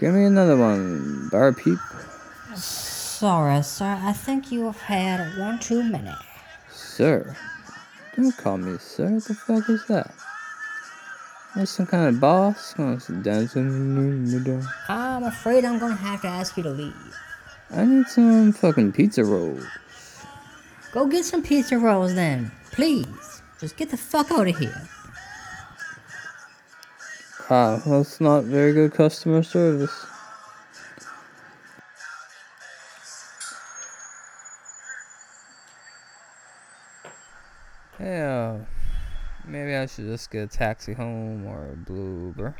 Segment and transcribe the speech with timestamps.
[0.00, 1.78] Give me another one, Bar Peep.
[2.54, 4.00] Sorry, sir.
[4.02, 6.14] I think you have had one too many.
[6.72, 7.36] Sir.
[8.16, 9.10] Don't call me sir.
[9.10, 10.14] What the fuck is that?
[11.54, 12.74] That's some kind of boss?
[12.76, 14.62] Some dancing in the door.
[14.88, 17.16] I'm afraid I'm gonna have to ask you to leave.
[17.70, 19.66] I need some fucking pizza rolls.
[20.92, 22.50] Go get some pizza rolls then.
[22.72, 23.42] Please.
[23.60, 24.88] Just get the fuck out of here.
[27.50, 30.06] Wow, that's not very good customer service.
[37.98, 38.58] Yeah,
[39.44, 42.54] maybe I should just get a taxi home or a blue Uber.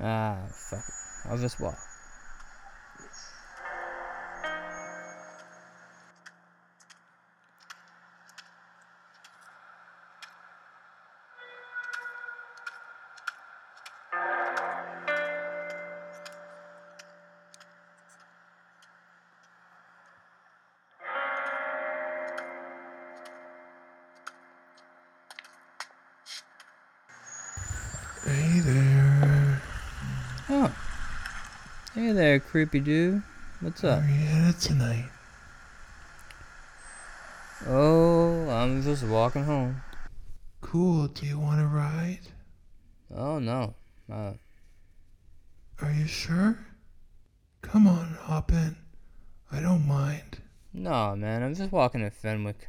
[0.00, 0.38] Ah,
[0.70, 1.28] fuck it.
[1.28, 1.89] I'll just walk.
[31.92, 33.20] Hey there, creepy dude.
[33.60, 33.98] What's up?
[34.02, 35.06] Where you headed tonight?
[37.66, 39.82] Oh, I'm just walking home.
[40.60, 41.08] Cool.
[41.08, 42.20] Do you want to ride?
[43.12, 43.74] Oh no.
[44.08, 44.34] Uh,
[45.82, 46.58] Are you sure?
[47.62, 48.76] Come on, hop in.
[49.50, 50.38] I don't mind.
[50.72, 51.42] no, man.
[51.42, 52.68] I'm just walking to Fenwick.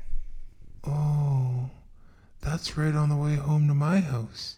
[0.84, 1.70] Oh,
[2.42, 4.58] that's right on the way home to my house.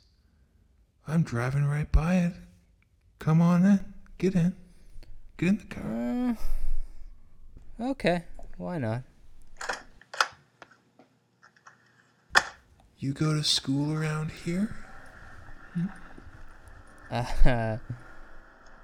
[1.05, 2.33] I'm driving right by it.
[3.20, 3.92] Come on in.
[4.24, 4.56] Get in.
[5.36, 6.38] Get in the car.
[7.78, 8.23] Uh, okay.
[8.56, 9.02] Why not?
[13.00, 14.73] You go to school around here?
[17.12, 17.26] Uh,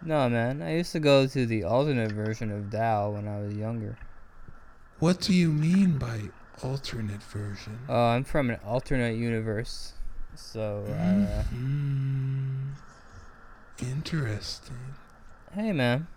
[0.03, 0.61] no, man.
[0.61, 3.97] I used to go to the alternate version of Dow when I was younger.
[4.99, 6.19] What do you mean by
[6.61, 7.79] alternate version?
[7.87, 9.93] Oh, I'm from an alternate universe.
[10.35, 12.71] So, uh, Hmm.
[13.79, 14.75] Interesting.
[15.53, 16.07] Hey, man.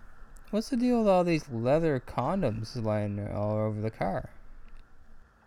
[0.51, 4.31] What's the deal with all these leather condoms lying all over the car?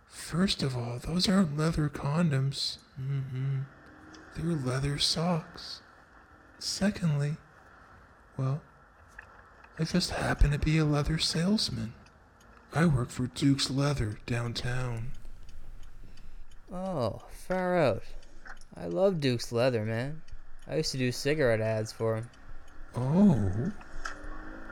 [0.08, 2.78] First of all, those aren't leather condoms.
[3.00, 3.60] Mm-hmm.
[4.34, 5.80] They're leather socks.
[6.58, 7.36] Secondly,
[8.36, 8.62] well,
[9.78, 11.92] I just happen to be a leather salesman.
[12.74, 15.12] I work for Duke's Leather downtown.
[16.72, 18.02] Oh, far out.
[18.76, 20.22] I love Duke's leather, man.
[20.68, 22.30] I used to do cigarette ads for him.
[22.96, 23.72] Oh,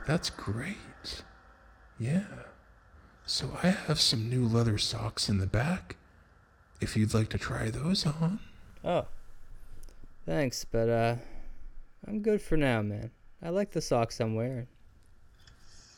[0.07, 1.23] that's great.
[1.99, 2.25] Yeah.
[3.25, 5.95] So I have some new leather socks in the back.
[6.81, 8.39] If you'd like to try those on.
[8.83, 9.05] Oh.
[10.25, 11.15] Thanks, but uh
[12.07, 13.11] I'm good for now, man.
[13.41, 14.67] I like the socks I'm wearing.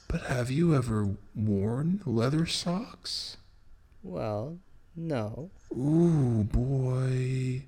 [0.07, 3.37] But have you ever worn leather socks?
[4.03, 4.57] Well,
[4.95, 5.49] no.
[5.71, 7.63] Ooh, boy.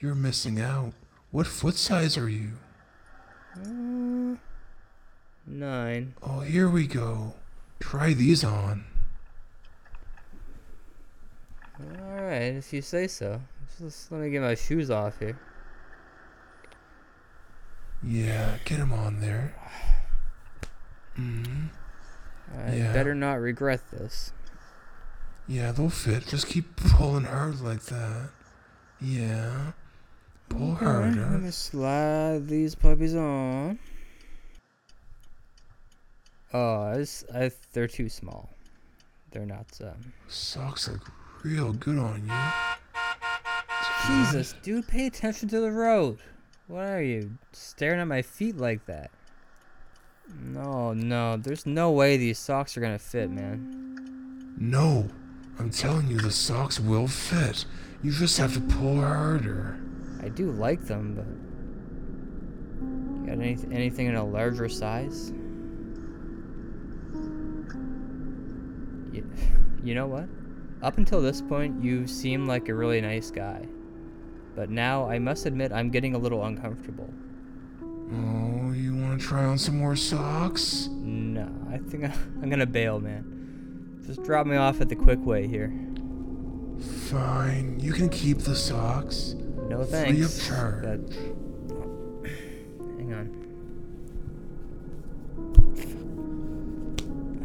[0.00, 0.92] You're missing out.
[1.30, 2.52] What foot size are you?
[3.56, 4.36] Uh,
[5.46, 6.14] nine.
[6.22, 7.34] Oh, here we go.
[7.80, 8.84] Try these on.
[11.80, 13.40] Alright, if you say so.
[13.78, 15.38] Just let me get my shoes off here.
[18.02, 19.54] Yeah, get them on there.
[21.14, 21.66] hmm
[22.56, 22.92] I Yeah.
[22.92, 24.32] better not regret this.
[25.48, 26.26] Yeah, they'll fit.
[26.26, 28.30] Just keep pulling hard like that.
[29.00, 29.72] Yeah.
[30.54, 31.28] Harder.
[31.32, 33.78] Let me slide these puppies on.
[36.52, 38.48] Oh, I, I- they're too small.
[39.30, 39.66] They're not.
[39.82, 41.10] Um, Socks look
[41.42, 42.32] real good on you.
[44.24, 46.18] Jesus, dude, pay attention to the road.
[46.68, 49.10] What are you staring at my feet like that?
[50.42, 54.54] No, no, there's no way these socks are gonna fit, man.
[54.58, 55.08] No,
[55.58, 57.64] I'm telling you, the socks will fit.
[58.02, 59.78] You just have to pull harder.
[60.26, 61.24] I do like them, but
[63.22, 65.30] you got any, anything in a larger size?
[69.12, 69.24] You,
[69.84, 70.28] you know what?
[70.82, 73.68] Up until this point, you seem like a really nice guy.
[74.56, 77.08] But now, I must admit, I'm getting a little uncomfortable.
[77.80, 80.88] Oh, you want to try on some more socks?
[80.90, 82.04] No, I think
[82.42, 84.02] I'm gonna bail, man.
[84.04, 85.72] Just drop me off at the quick way here.
[86.80, 89.36] Fine, you can keep the socks.
[89.68, 90.38] No Free thanks.
[90.40, 90.82] of charge.
[90.82, 91.00] But
[92.98, 93.32] hang on.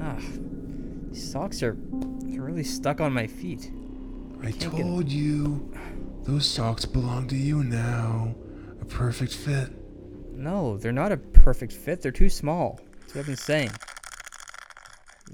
[0.02, 0.18] Ah,
[1.12, 1.78] these socks are
[2.24, 3.72] they're really stuck on my feet.
[4.42, 5.72] I get- told you,
[6.24, 8.34] those socks belong to you now.
[8.82, 9.70] A perfect fit.
[10.34, 12.02] No, they're not a perfect fit.
[12.02, 12.80] They're too small.
[13.02, 13.70] That's what I've been saying.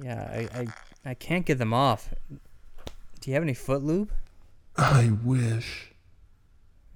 [0.04, 0.22] Yeah,
[0.54, 0.68] I, I,
[1.12, 2.13] I can't get them off.
[2.30, 4.12] Do you have any foot lube?
[4.75, 5.94] I wish.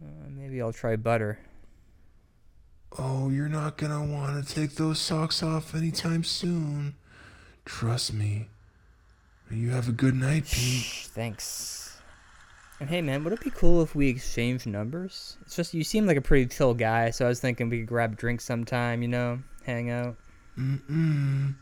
[0.01, 1.39] Uh, maybe I'll try butter.
[2.97, 6.95] Oh, you're not gonna want to take those socks off anytime soon.
[7.65, 8.47] Trust me.
[9.49, 10.83] You have a good night, Pete.
[10.83, 11.97] Shh, thanks.
[12.79, 15.37] And hey, man, would it be cool if we exchanged numbers?
[15.41, 17.87] It's just you seem like a pretty chill guy, so I was thinking we could
[17.87, 19.01] grab drinks sometime.
[19.01, 20.15] You know, hang out.
[20.57, 21.55] Mm-mm.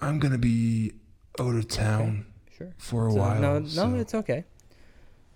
[0.00, 0.92] I'm gonna be
[1.40, 2.72] out of town Sure.
[2.78, 3.40] for a So, while.
[3.40, 4.44] no, no, so- it's okay.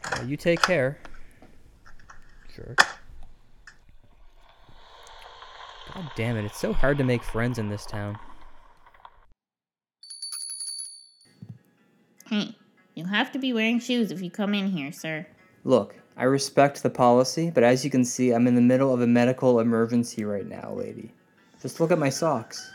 [0.04, 0.98] Uh, you take care.
[2.56, 2.74] Sure.
[5.92, 6.46] God damn it!
[6.46, 8.18] It's so hard to make friends in this town.
[12.28, 12.56] Hey,
[12.94, 15.26] you have to be wearing shoes if you come in here, sir.
[15.64, 19.02] Look, I respect the policy, but as you can see, I'm in the middle of
[19.02, 21.12] a medical emergency right now, lady.
[21.60, 22.70] Just look at my socks.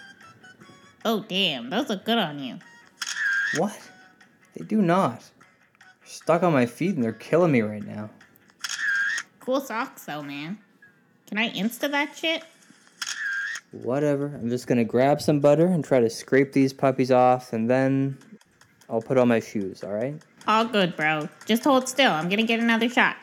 [1.06, 2.60] Oh, damn, those look good on you.
[3.58, 3.80] What?
[4.56, 5.22] They do not.
[5.80, 8.12] They're stuck on my feet and they're killing me right now.
[9.42, 10.58] Cool socks, though, man.
[11.28, 12.44] Can I insta that shit?
[13.72, 14.28] Whatever.
[14.28, 18.18] I'm just gonna grab some butter and try to scrape these puppies off, and then
[18.90, 20.22] I'll put on my shoes, alright?
[20.48, 21.28] All good, bro.
[21.46, 22.12] Just hold still.
[22.12, 23.16] I'm gonna get another shot.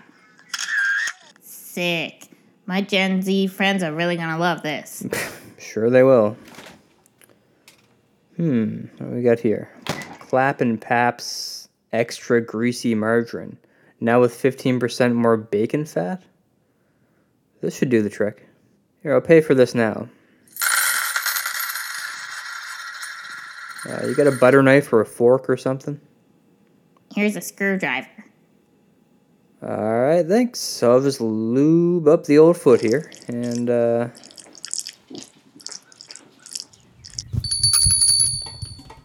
[1.40, 2.28] Sick.
[2.66, 5.06] My Gen Z friends are really gonna love this.
[5.58, 6.36] Sure they will.
[8.36, 9.68] Hmm, what do we got here?
[10.20, 13.58] Clap and Paps extra greasy margarine.
[14.00, 16.22] Now with 15% more bacon fat?
[17.60, 18.48] This should do the trick.
[19.02, 20.08] Here, I'll pay for this now.
[23.88, 26.00] Uh, you got a butter knife or a fork or something?
[27.14, 28.08] Here's a screwdriver.
[29.62, 30.60] Alright, thanks.
[30.60, 33.10] So I'll just lube up the old foot here.
[33.26, 34.08] And, uh.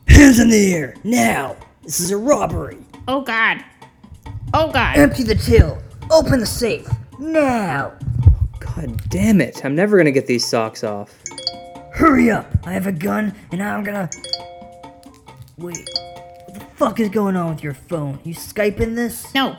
[0.07, 1.56] Hands in the air, now!
[1.81, 2.78] This is a robbery!
[3.07, 3.63] Oh, God.
[4.54, 4.98] Oh, God.
[4.98, 5.82] Empty the till!
[6.12, 6.88] Open the safe!
[7.20, 7.94] Now!
[8.60, 9.64] God damn it.
[9.66, 11.14] I'm never gonna get these socks off.
[11.92, 12.48] Hurry up!
[12.66, 14.10] I have a gun and I'm gonna.
[15.58, 15.88] Wait.
[16.46, 18.20] What the fuck is going on with your phone?
[18.24, 19.34] You Skyping this?
[19.34, 19.56] No.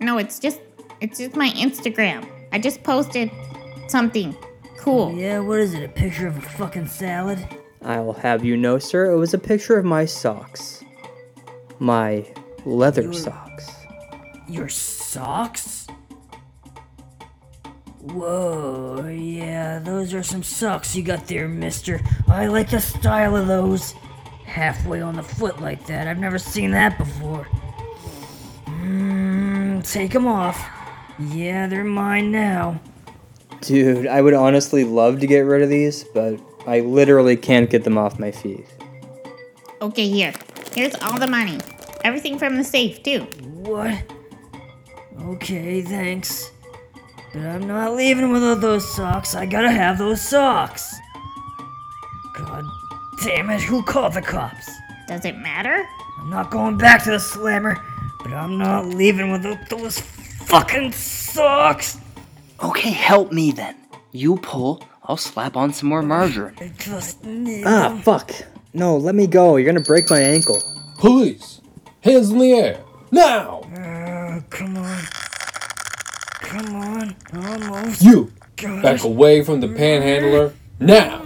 [0.00, 0.60] No, it's just
[1.00, 2.26] it's just my Instagram.
[2.52, 3.30] I just posted
[3.88, 4.36] something
[4.78, 5.12] cool.
[5.14, 5.82] Yeah, what is it?
[5.82, 7.38] A picture of a fucking salad?
[7.84, 10.84] I'll have you know, sir, it was a picture of my socks.
[11.78, 12.24] My
[12.64, 13.51] leather Your- socks.
[14.52, 15.86] Your socks?
[18.02, 22.02] Whoa, yeah, those are some socks you got there, mister.
[22.28, 23.94] I like the style of those.
[24.44, 26.06] Halfway on the foot like that.
[26.06, 27.46] I've never seen that before.
[28.66, 30.68] Mmm, take them off.
[31.18, 32.78] Yeah, they're mine now.
[33.62, 37.84] Dude, I would honestly love to get rid of these, but I literally can't get
[37.84, 38.66] them off my feet.
[39.80, 40.34] Okay, here.
[40.74, 41.58] Here's all the money.
[42.04, 43.20] Everything from the safe, too.
[43.62, 44.02] What?
[45.20, 46.50] Okay, thanks.
[47.32, 49.34] But I'm not leaving without those socks.
[49.34, 50.94] I gotta have those socks.
[52.34, 52.64] God
[53.22, 54.70] damn it, who called the cops?
[55.08, 55.86] Does it matter?
[56.20, 57.78] I'm not going back to the slammer,
[58.22, 61.98] but I'm not leaving without those fucking socks.
[62.62, 63.76] Okay, help me then.
[64.12, 66.54] You pull, I'll slap on some more margarine.
[66.60, 68.02] I just need Ah, them.
[68.02, 68.30] fuck.
[68.74, 69.56] No, let me go.
[69.56, 70.62] You're gonna break my ankle.
[70.98, 71.60] Police!
[72.02, 72.80] Hands in the air!
[73.10, 73.60] Now!
[73.76, 75.02] Uh, come on.
[76.40, 77.16] Come on.
[77.34, 78.02] Almost.
[78.02, 78.32] You!
[78.56, 78.82] Gosh.
[78.82, 80.52] Back away from the panhandler!
[80.78, 81.22] Now!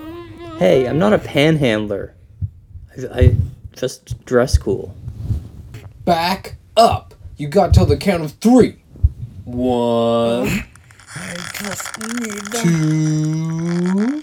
[0.59, 2.15] Hey, I'm not a panhandler.
[2.97, 3.37] I, I
[3.75, 4.95] just dress cool.
[6.05, 7.15] Back up!
[7.37, 8.77] You got till the count of three.
[9.45, 10.65] One,
[11.15, 12.63] I just need them.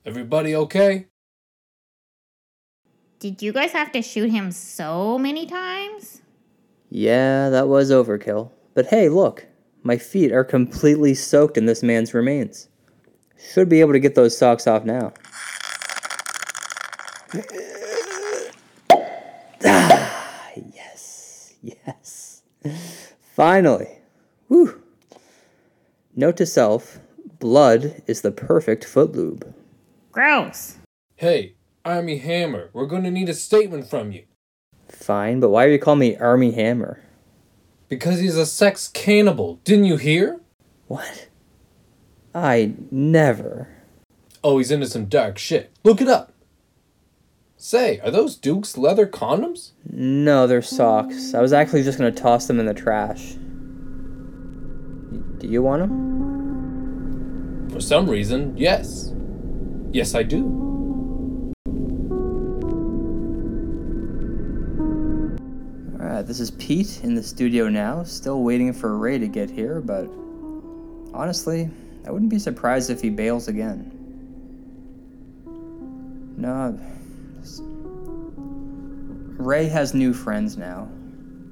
[0.06, 1.06] Everybody okay?
[3.20, 6.22] Did you guys have to shoot him so many times?
[6.90, 8.50] Yeah, that was overkill.
[8.74, 9.46] But hey, look.
[9.84, 12.68] My feet are completely soaked in this man's remains.
[13.54, 15.14] Should be able to get those socks off now.
[19.66, 21.54] ah, yes.
[21.62, 22.42] Yes.
[23.22, 24.00] Finally.
[24.48, 24.82] Whew.
[26.16, 27.00] Note to self
[27.40, 29.54] blood is the perfect foot lube.
[30.12, 30.76] Gross.
[31.16, 31.54] Hey,
[31.86, 34.24] Armie Hammer, we're gonna need a statement from you.
[34.90, 37.02] Fine, but why are you calling me Armie Hammer?
[37.88, 40.42] Because he's a sex cannibal, didn't you hear?
[40.88, 41.30] What?
[42.36, 43.70] I never.
[44.44, 45.72] Oh, he's into some dark shit.
[45.86, 46.34] Look it up.
[47.56, 49.72] Say, are those Duke's leather condoms?
[49.90, 51.34] No, they're socks.
[51.34, 53.36] I was actually just gonna toss them in the trash.
[55.38, 57.70] Do you want them?
[57.72, 59.14] For some reason, yes.
[59.94, 60.46] Yes, I do.
[66.00, 69.82] Alright, this is Pete in the studio now, still waiting for Ray to get here,
[69.82, 70.10] but
[71.14, 71.70] honestly,
[72.08, 73.92] I wouldn't be surprised if he bails again.
[76.38, 76.80] No.
[79.44, 80.88] Ray has new friends now.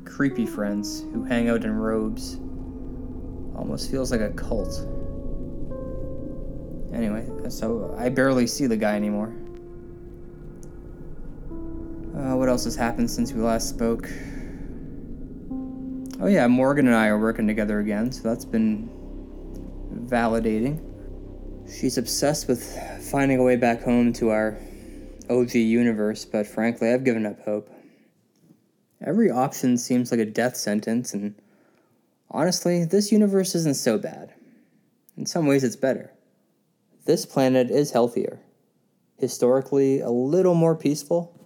[0.06, 2.38] Creepy friends who hang out in robes.
[3.58, 4.88] Almost feels like a cult.
[6.94, 9.34] Anyway, so I barely see the guy anymore.
[12.16, 14.10] Uh, what else has happened since we last spoke?
[16.22, 18.90] Oh yeah, Morgan and I are working together again, so that's been
[19.94, 20.82] validating.
[21.72, 22.62] She's obsessed with
[23.10, 24.58] finding a way back home to our
[25.30, 27.70] OG universe, but frankly, I've given up hope.
[29.06, 31.36] Every option seems like a death sentence, and
[32.32, 34.34] honestly, this universe isn't so bad.
[35.16, 36.12] In some ways, it's better.
[37.10, 38.40] This planet is healthier.
[39.18, 41.44] Historically, a little more peaceful,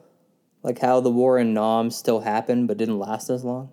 [0.61, 3.69] like how the war in Nam still happened but didn't last as long.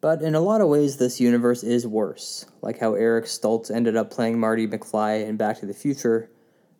[0.00, 3.94] But in a lot of ways, this universe is worse, like how Eric Stoltz ended
[3.94, 6.30] up playing Marty McFly in Back to the Future.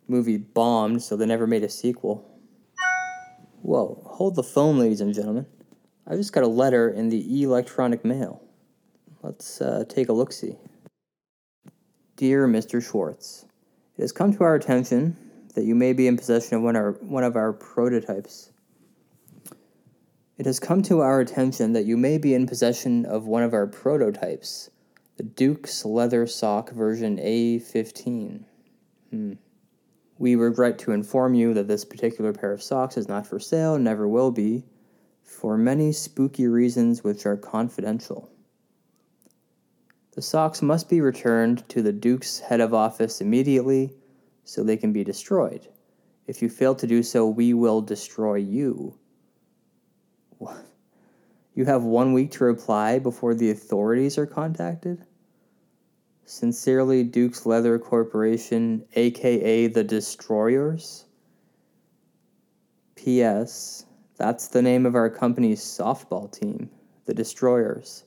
[0.08, 2.26] Movie bombed, so they never made a sequel.
[3.60, 5.44] Whoa, hold the phone, ladies and gentlemen.
[6.06, 8.42] I just got a letter in the electronic mail.
[9.22, 10.56] Let's uh, take a look see.
[12.16, 12.82] Dear Mr.
[12.82, 13.44] Schwartz,
[13.96, 15.16] it has come to our attention
[15.54, 18.50] that you may be in possession of one, our, one of our prototypes.
[20.36, 23.54] It has come to our attention that you may be in possession of one of
[23.54, 24.70] our prototypes,
[25.16, 28.44] the Duke's Leather Sock version A15.
[29.10, 29.32] Hmm.
[30.18, 33.78] We regret to inform you that this particular pair of socks is not for sale,
[33.78, 34.64] never will be,
[35.22, 38.28] for many spooky reasons which are confidential.
[40.14, 43.92] The socks must be returned to the Duke's head of office immediately
[44.44, 45.66] so they can be destroyed.
[46.28, 48.94] If you fail to do so, we will destroy you.
[50.38, 50.56] What?
[51.56, 55.06] You have one week to reply before the authorities are contacted?
[56.24, 61.04] Sincerely, Duke's Leather Corporation, aka the Destroyers?
[62.96, 63.86] P.S.
[64.16, 66.70] That's the name of our company's softball team,
[67.04, 68.02] the Destroyers.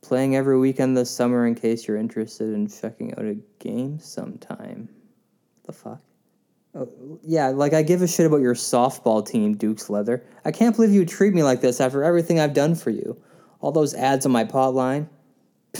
[0.00, 4.88] Playing every weekend this summer in case you're interested in checking out a game sometime.
[5.64, 6.00] The fuck?
[6.74, 10.24] Oh, yeah, like I give a shit about your softball team, Duke's Leather.
[10.44, 13.20] I can't believe you treat me like this after everything I've done for you.
[13.60, 15.08] All those ads on my pot line.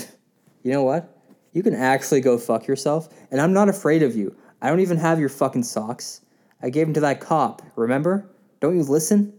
[0.61, 1.17] You know what?
[1.53, 4.35] You can actually go fuck yourself, and I'm not afraid of you.
[4.61, 6.19] I don't even have your fucking socks.
[6.61, 8.29] I gave them to that cop, remember?
[8.59, 9.33] Don't you listen?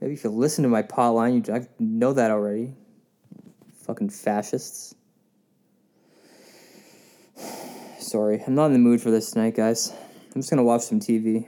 [0.00, 2.74] Maybe if you listen to my pot line, you I know that already.
[3.86, 4.96] Fucking fascists.
[8.00, 9.92] Sorry, I'm not in the mood for this tonight, guys.
[10.34, 11.46] I'm just gonna watch some TV.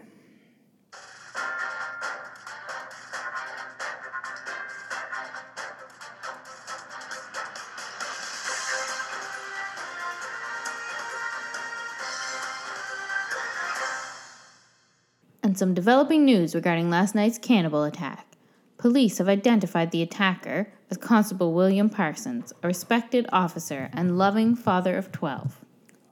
[15.42, 18.37] And some developing news regarding last night's cannibal attack.
[18.78, 24.96] Police have identified the attacker as Constable William Parsons, a respected officer and loving father
[24.96, 25.64] of 12.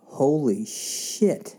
[0.06, 1.56] Holy shit.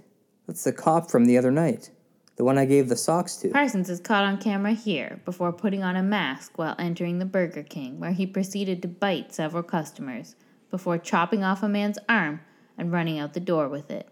[0.47, 1.91] That's the cop from the other night.
[2.35, 3.49] The one I gave the socks to.
[3.49, 7.63] Parsons is caught on camera here before putting on a mask while entering the Burger
[7.63, 10.35] King, where he proceeded to bite several customers
[10.69, 12.41] before chopping off a man's arm
[12.77, 14.09] and running out the door with it,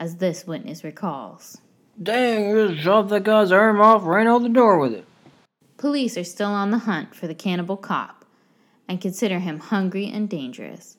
[0.00, 1.58] as this witness recalls.
[2.02, 5.06] Dang, you just chopped that guy's arm off, ran out the door with it.
[5.82, 8.24] Police are still on the hunt for the cannibal cop
[8.86, 10.96] and consider him hungry and dangerous.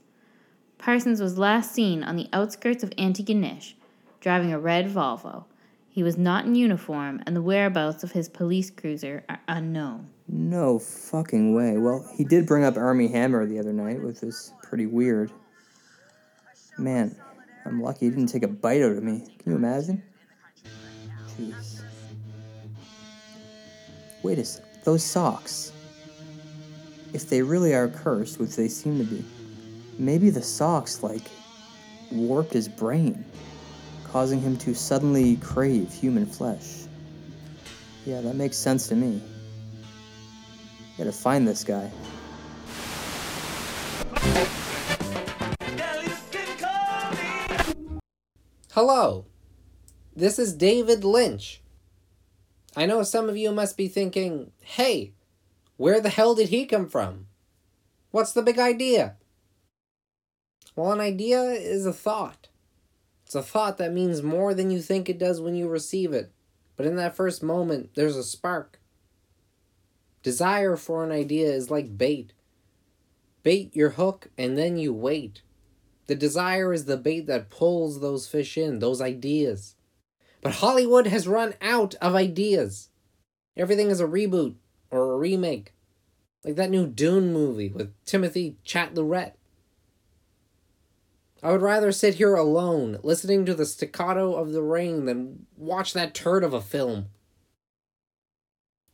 [0.78, 3.75] Parsons was last seen on the outskirts of Antigonish,
[4.20, 5.46] driving a red Volvo.
[5.88, 10.10] He was not in uniform, and the whereabouts of his police cruiser are unknown.
[10.28, 11.78] No fucking way.
[11.78, 15.32] Well, he did bring up Armie Hammer the other night, which was pretty weird.
[16.78, 17.16] Man,
[17.66, 19.20] I'm lucky he didn't take a bite out of me.
[19.40, 20.04] Can you imagine?
[21.40, 21.82] Jeez.
[24.24, 24.73] Wait a sec.
[24.84, 25.72] Those socks.
[27.13, 29.24] If they really are cursed, which they seem to be,
[29.98, 31.32] maybe the socks, like,
[32.12, 33.24] warped his brain,
[34.04, 36.84] causing him to suddenly crave human flesh.
[38.06, 39.22] Yeah, that makes sense to me.
[40.98, 41.90] Gotta find this guy.
[48.72, 49.25] Hello,
[50.16, 51.62] this is David Lynch.
[52.75, 55.13] I know some of you must be thinking, hey,
[55.77, 57.27] where the hell did he come from?
[58.12, 59.15] What's the big idea?
[60.75, 62.50] Well, an idea is a thought.
[63.25, 66.32] It's a thought that means more than you think it does when you receive it.
[66.75, 68.80] But in that first moment, there's a spark.
[70.24, 72.34] Desire for an idea is like bait.
[73.44, 75.42] Bait your hook and then you wait.
[76.08, 79.75] The desire is the bait that pulls those fish in, those ideas.
[80.43, 82.89] But Hollywood has run out of ideas.
[83.55, 84.55] Everything is a reboot
[84.91, 85.73] or a remake.
[86.43, 89.31] Like that new Dune movie with Timothée Chalamet.
[91.41, 95.93] I would rather sit here alone, listening to the staccato of the rain, than watch
[95.93, 97.07] that turd of a film.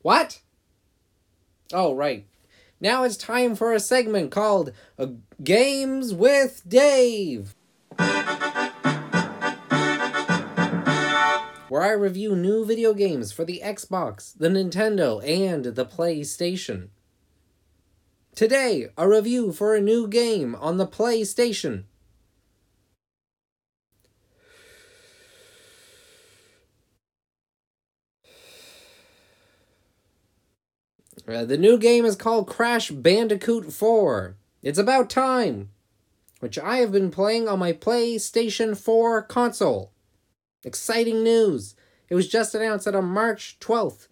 [0.02, 0.42] What?
[1.74, 2.26] Oh, right.
[2.80, 4.72] Now it's time for a segment called
[5.44, 7.56] Games with Dave.
[11.70, 16.90] Where I review new video games for the Xbox, the Nintendo, and the PlayStation.
[18.34, 21.84] Today, a review for a new game on the PlayStation.
[31.28, 34.36] Uh, the new game is called Crash Bandicoot 4.
[34.64, 35.70] It's about time,
[36.40, 39.92] which I have been playing on my PlayStation 4 console.
[40.64, 41.76] Exciting news!
[42.10, 44.08] It was just announced that on March 12th,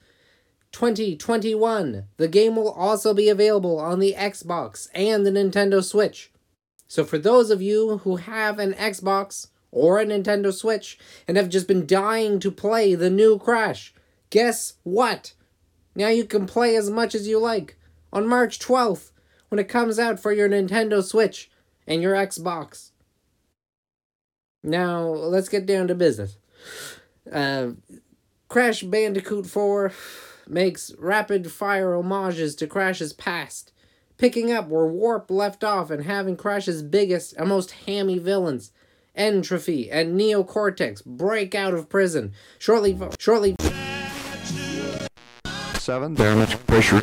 [0.71, 6.31] 2021, the game will also be available on the Xbox and the Nintendo Switch.
[6.87, 11.49] So, for those of you who have an Xbox or a Nintendo Switch and have
[11.49, 13.93] just been dying to play the new Crash,
[14.29, 15.33] guess what?
[15.95, 17.77] Now you can play as much as you like
[18.13, 19.11] on March 12th
[19.49, 21.51] when it comes out for your Nintendo Switch
[21.85, 22.86] and your Xbox.
[24.63, 26.37] Now, let's get down to business.
[27.31, 27.71] Uh,
[28.47, 29.91] Crash Bandicoot 4
[30.47, 33.71] makes rapid fire homages to Crash's past,
[34.17, 38.71] picking up where Warp left off and having Crash's biggest and most hammy villains,
[39.15, 39.41] N.
[39.41, 42.33] Tropy and Neo Cortex, break out of prison.
[42.59, 43.55] Shortly, shortly.
[45.75, 47.01] Seven, damage pressure.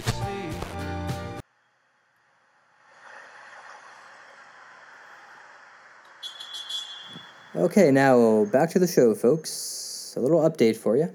[7.77, 10.15] Okay, now back to the show, folks.
[10.17, 11.13] A little update for you.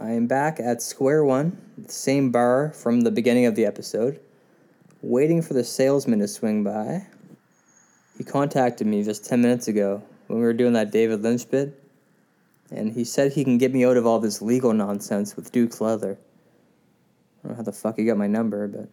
[0.00, 4.18] I am back at square one, the same bar from the beginning of the episode,
[5.02, 7.06] waiting for the salesman to swing by.
[8.16, 11.78] He contacted me just 10 minutes ago when we were doing that David Lynch bit,
[12.70, 15.78] and he said he can get me out of all this legal nonsense with Duke's
[15.78, 16.16] Leather.
[17.44, 18.88] I don't know how the fuck he got my number, but.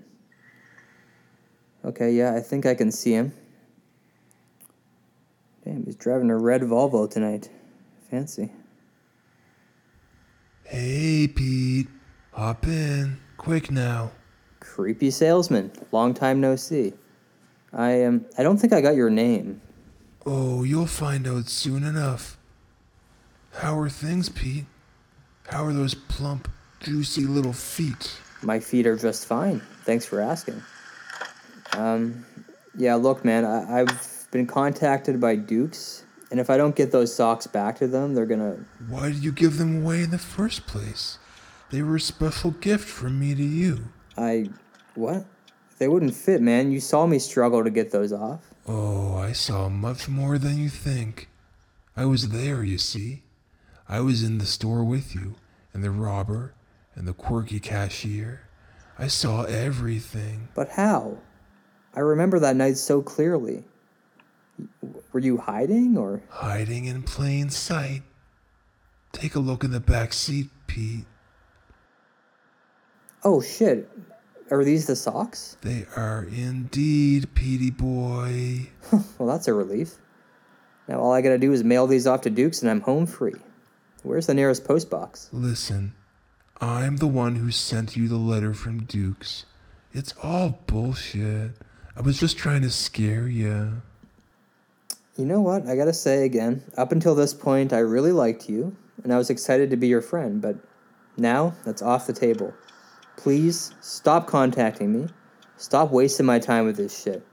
[1.88, 3.32] Okay, yeah, I think I can see him.
[5.66, 7.50] Damn, he's driving a red Volvo tonight.
[8.12, 8.52] Fancy.
[10.64, 11.88] Hey, Pete.
[12.34, 13.18] Hop in.
[13.38, 14.12] Quick now.
[14.60, 15.72] Creepy salesman.
[15.92, 16.94] Long time no see.
[17.74, 19.62] I um I don't think I got your name.
[20.26, 22.38] Oh, you'll find out soon enough.
[23.54, 24.66] How are things, Pete?
[25.48, 26.48] How are those plump,
[26.80, 28.20] juicy little feet?
[28.42, 29.62] My feet are just fine.
[29.84, 30.62] Thanks for asking.
[31.74, 32.26] Um
[32.78, 37.16] yeah, look man, I, I've been contacted by Dukes, and if I don't get those
[37.16, 38.58] socks back to them, they're gonna
[38.90, 41.20] Why did you give them away in the first place?
[41.72, 43.86] They were a special gift from me to you.
[44.18, 44.50] I
[44.94, 45.26] what?
[45.78, 46.74] They wouldn't fit, man.
[46.74, 48.42] You saw me struggle to get those off.
[48.68, 51.30] Oh, I saw much more than you think.
[51.96, 53.24] I was there, you see.
[53.88, 55.36] I was in the store with you,
[55.74, 56.56] and the robber,
[56.94, 58.42] and the quirky cashier.
[59.00, 60.50] I saw everything.
[60.56, 61.20] But how?
[61.94, 63.64] I remember that night so clearly.
[65.12, 68.04] Were you hiding or Hiding in plain sight.
[69.12, 71.06] Take a look in the back seat, Pete.
[73.24, 73.90] Oh shit.
[74.52, 75.58] Are these the socks?
[75.62, 78.70] They are indeed, Petey boy.
[79.18, 79.96] Well, that's a relief.
[80.88, 83.36] Now all I gotta do is mail these off to Duke's and I'm home free.
[84.04, 85.30] Where's the nearest post box?
[85.32, 85.96] Listen,
[86.62, 89.46] I'm the one who sent you the letter from Dukes.
[89.94, 91.54] It's all bullshit.
[91.96, 93.82] I was just trying to scare you.
[95.18, 95.68] You know what?
[95.68, 99.30] I gotta say again, up until this point, I really liked you, and I was
[99.30, 100.58] excited to be your friend, but
[101.18, 102.54] now that's off the table.
[103.16, 105.08] Please stop contacting me.
[105.58, 107.26] Stop wasting my time with this shit.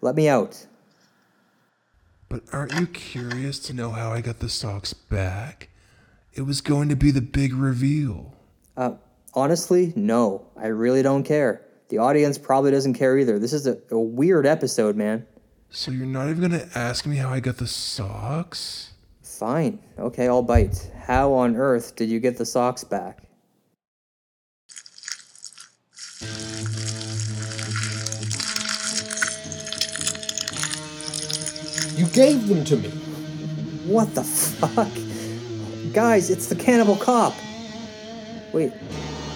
[0.00, 0.66] Let me out.
[2.28, 5.68] But aren't you curious to know how I got the socks back?
[6.32, 8.36] It was going to be the big reveal.
[8.76, 8.92] Uh,
[9.34, 10.46] honestly, no.
[10.56, 11.66] I really don't care.
[11.88, 13.40] The audience probably doesn't care either.
[13.40, 15.26] This is a, a weird episode, man.
[15.70, 18.90] So you're not even gonna ask me how I got the socks?
[19.22, 19.78] Fine.
[19.98, 20.90] Okay, I'll bite.
[21.04, 23.22] How on earth did you get the socks back?
[31.96, 32.88] You gave them to me.
[33.86, 34.88] What the fuck?
[35.92, 37.34] Guys, it's the cannibal cop.
[38.52, 38.72] Wait,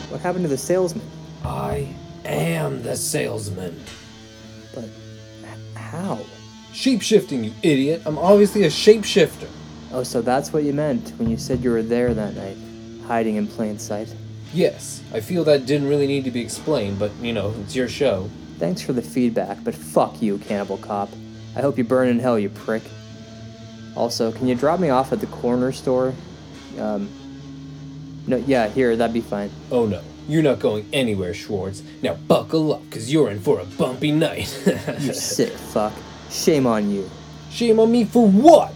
[0.09, 1.05] what happened to the salesman?
[1.45, 1.95] I
[2.25, 3.81] am the salesman.
[4.75, 4.91] But h-
[5.95, 6.21] how?
[6.73, 8.03] Shapeshifting, you idiot.
[8.05, 9.49] I'm obviously a shapeshifter.
[9.93, 12.57] Oh, so that's what you meant when you said you were there that night,
[13.07, 14.13] hiding in plain sight.
[14.53, 17.89] Yes, I feel that didn't really need to be explained, but you know, it's your
[17.89, 18.29] show.
[18.59, 21.11] Thanks for the feedback, but fuck you, cannibal cop.
[21.57, 22.83] I hope you burn in hell, you prick.
[23.95, 26.13] Also, can you drop me off at the corner store?
[26.79, 27.09] Um,
[28.27, 29.51] no, yeah, here, that'd be fine.
[29.71, 31.83] Oh no, you're not going anywhere, Schwartz.
[32.03, 34.49] Now buckle up, cause you're in for a bumpy night.
[35.01, 35.93] You sick fuck.
[36.31, 37.09] Shame on you.
[37.51, 38.73] Shame on me for what?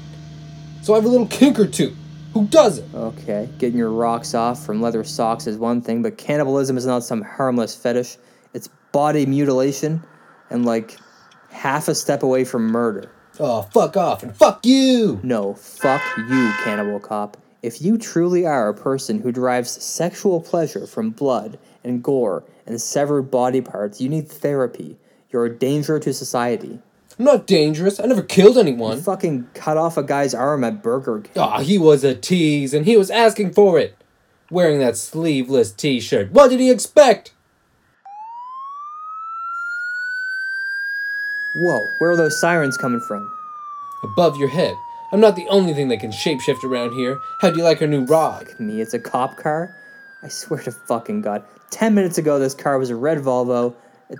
[0.82, 1.96] So I have a little kink or two.
[2.34, 2.94] Who doesn't?
[2.94, 7.02] Okay, getting your rocks off from leather socks is one thing, but cannibalism is not
[7.02, 8.16] some harmless fetish.
[8.54, 10.02] It's body mutilation
[10.50, 10.96] and like
[11.50, 13.10] half a step away from murder.
[13.40, 15.20] Oh, fuck off and fuck you!
[15.22, 17.36] No, fuck you, cannibal cop.
[17.62, 22.80] If you truly are a person who derives sexual pleasure from blood and gore and
[22.80, 24.96] severed body parts, you need therapy.
[25.30, 26.78] You're a danger to society.
[27.18, 27.98] I'm not dangerous.
[27.98, 28.98] I never killed anyone.
[28.98, 31.42] You fucking cut off a guy's arm at Burger King.
[31.42, 33.96] Aw, he was a tease and he was asking for it.
[34.50, 36.30] Wearing that sleeveless t shirt.
[36.30, 37.34] What did he expect?
[41.56, 43.28] Whoa, where are those sirens coming from?
[44.04, 44.76] Above your head.
[45.10, 47.18] I'm not the only thing that can shapeshift around here.
[47.40, 48.48] How do you like our new rod?
[48.58, 49.74] Me, it's a cop car?
[50.22, 51.44] I swear to fucking God.
[51.70, 53.74] Ten minutes ago, this car was a red Volvo.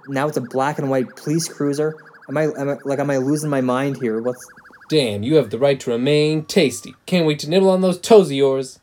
[0.08, 1.94] Now it's a black and white police cruiser.
[2.28, 4.20] Am I, am I like, am I losing my mind here?
[4.22, 4.44] What's
[4.88, 6.94] Damn, you have the right to remain tasty.
[7.04, 8.80] Can't wait to nibble on those toes of yours.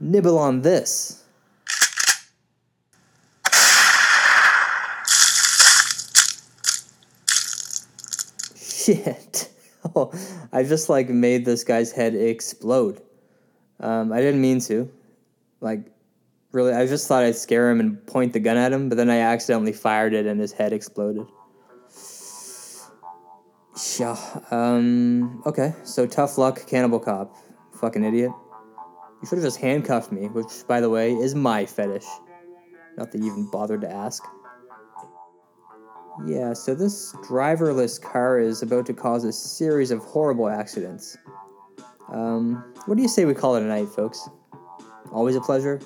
[0.00, 1.22] nibble on this?
[8.56, 9.43] Shit.
[10.52, 13.02] I just like made this guy's head explode.
[13.80, 14.90] Um, I didn't mean to.
[15.60, 15.86] Like,
[16.52, 19.10] really, I just thought I'd scare him and point the gun at him, but then
[19.10, 21.26] I accidentally fired it and his head exploded.
[23.98, 24.16] Yeah.
[24.50, 25.42] Um.
[25.46, 25.74] Okay.
[25.84, 27.36] So tough luck, cannibal cop.
[27.80, 28.30] Fucking idiot.
[29.20, 32.06] You should have just handcuffed me, which, by the way, is my fetish.
[32.96, 34.22] Not that you even bothered to ask.
[36.22, 41.18] Yeah, so this driverless car is about to cause a series of horrible accidents.
[42.08, 44.28] Um, what do you say we call it a night, folks?
[45.10, 45.80] Always a pleasure.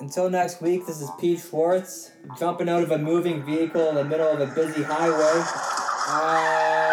[0.00, 4.04] Until next week, this is Pete Schwartz, jumping out of a moving vehicle in the
[4.04, 5.42] middle of a busy highway.
[6.10, 6.88] Ah,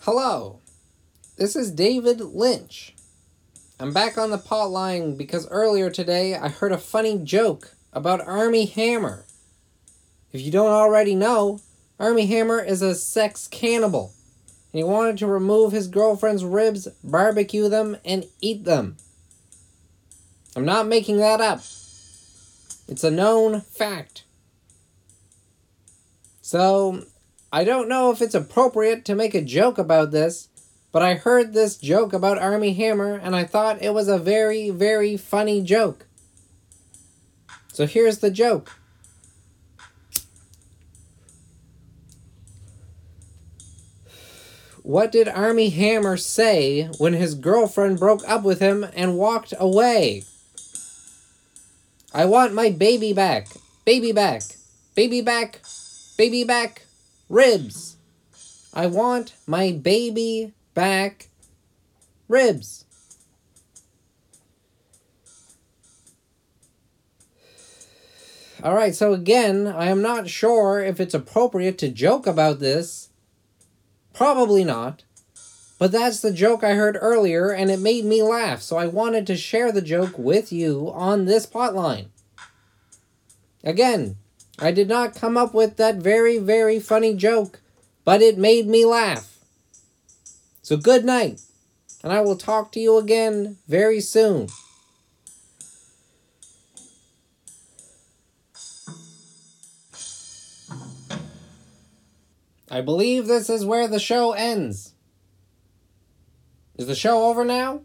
[0.00, 0.55] Hello,
[1.36, 2.94] this is David Lynch.
[3.78, 8.26] I'm back on the pot line because earlier today I heard a funny joke about
[8.26, 9.26] Armie Hammer.
[10.32, 11.60] If you don't already know,
[12.00, 14.14] Armie Hammer is a sex cannibal,
[14.72, 18.96] and he wanted to remove his girlfriend's ribs, barbecue them, and eat them.
[20.54, 21.58] I'm not making that up.
[22.88, 24.24] It's a known fact.
[26.40, 27.04] So,
[27.52, 30.48] I don't know if it's appropriate to make a joke about this,
[30.96, 34.70] but I heard this joke about Armie Hammer and I thought it was a very,
[34.70, 36.06] very funny joke.
[37.70, 38.72] So here's the joke.
[44.82, 50.24] What did Armie Hammer say when his girlfriend broke up with him and walked away?
[52.14, 53.48] I want my baby back.
[53.84, 54.44] Baby back.
[54.94, 55.60] Baby back.
[56.16, 56.86] Baby back.
[57.28, 57.98] Ribs.
[58.72, 61.30] I want my baby back.
[62.28, 62.84] Ribs.
[68.62, 73.08] Alright, so again, I am not sure if it's appropriate to joke about this.
[74.12, 75.02] Probably not.
[75.78, 79.26] But that's the joke I heard earlier, and it made me laugh, so I wanted
[79.28, 82.08] to share the joke with you on this plotline.
[83.64, 84.16] Again,
[84.58, 87.60] I did not come up with that very, very funny joke,
[88.04, 89.35] but it made me laugh.
[90.66, 91.40] So good night,
[92.02, 94.48] and I will talk to you again very soon.
[102.68, 104.94] I believe this is where the show ends.
[106.76, 107.82] Is the show over now?